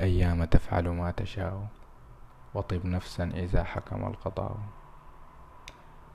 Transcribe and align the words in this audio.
الأيام 0.00 0.44
تفعل 0.44 0.88
ما 0.88 1.10
تشاء 1.10 1.66
وطب 2.54 2.86
نفسا 2.86 3.24
إذا 3.24 3.64
حكم 3.64 4.06
القضاء. 4.06 4.56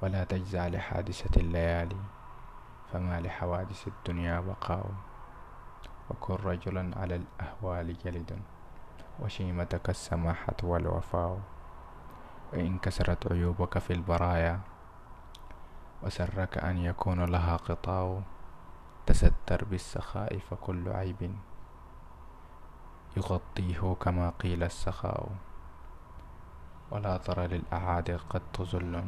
ولا 0.02 0.24
تجزع 0.24 0.68
لحادثة 0.68 1.42
الليالي 1.42 1.98
فما 2.94 3.22
لحوادث 3.22 3.88
الدنيا 3.88 4.40
بقاء 4.40 4.86
وكن 6.10 6.34
رجلا 6.34 6.98
على 7.00 7.16
الأهوال 7.16 7.98
جلد 7.98 8.40
وشيمتك 9.20 9.90
السماحة 9.90 10.58
والوفاء. 10.64 11.40
وإن 12.54 12.78
كسرت 12.78 13.32
عيوبك 13.32 13.78
في 13.78 13.94
البرايا 13.94 14.60
وسرك 16.04 16.58
أن 16.58 16.78
يكون 16.78 17.26
لها 17.26 17.56
قطاع 17.58 18.22
تستر 19.06 19.66
بالسخاء 19.66 20.40
فكل 20.40 20.90
عيب. 20.90 21.36
يغطيه 23.18 23.96
كما 24.02 24.30
قيل 24.40 24.64
السخاء 24.64 25.30
ولا 26.92 27.18
تر 27.18 27.42
للأعادي 27.42 28.16
قد 28.16 28.42
تظل 28.54 29.04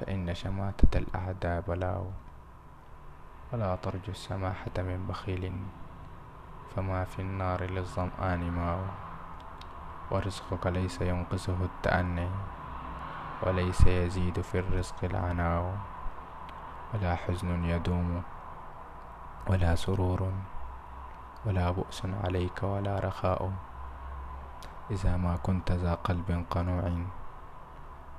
فإن 0.00 0.34
شماتة 0.34 0.98
الأعداء 0.98 1.60
بلاء 1.60 2.12
ولا 3.52 3.76
ترجو 3.76 4.12
السماحة 4.12 4.76
من 4.78 5.06
بخيل 5.08 5.52
فما 6.76 7.04
في 7.04 7.22
النار 7.22 7.64
للظمآن 7.64 8.50
ماء 8.50 8.80
ورزقك 10.10 10.66
ليس 10.66 11.00
ينقصه 11.00 11.64
التأني 11.64 12.28
وليس 13.42 13.86
يزيد 13.86 14.40
في 14.40 14.58
الرزق 14.58 15.04
العناء 15.04 15.78
ولا 16.94 17.14
حزن 17.14 17.64
يدوم 17.64 18.22
ولا 19.46 19.74
سرور 19.74 20.32
ولا 21.46 21.70
بؤس 21.70 22.02
عليك 22.06 22.62
ولا 22.62 22.98
رخاء. 22.98 23.52
إذا 24.90 25.16
ما 25.16 25.36
كنت 25.36 25.72
ذا 25.72 25.94
قلب 25.94 26.46
قنوع 26.50 26.84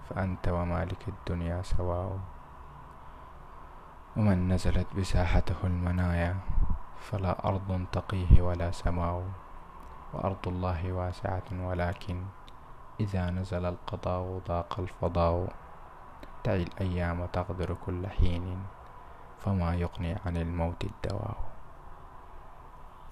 فأنت 0.09 0.47
ومالك 0.47 1.07
الدنيا 1.07 1.61
سواء. 1.61 2.19
ومن 4.17 4.47
نزلت 4.47 4.87
بساحته 4.95 5.59
المنايا 5.63 6.35
فلا 6.99 7.47
أرض 7.47 7.85
تقيه 7.91 8.41
ولا 8.41 8.71
سماء. 8.71 9.23
وأرض 10.13 10.47
الله 10.47 10.93
واسعة 10.93 11.51
ولكن 11.51 12.23
إذا 12.99 13.29
نزل 13.29 13.65
القضاء 13.65 14.41
ضاق 14.47 14.79
الفضاء. 14.79 15.53
تعي 16.43 16.63
الأيام 16.63 17.25
تغدر 17.25 17.75
كل 17.85 18.07
حين 18.07 18.63
فما 19.39 19.75
يغني 19.75 20.15
عن 20.25 20.37
الموت 20.37 20.83
الدواء. 20.83 21.56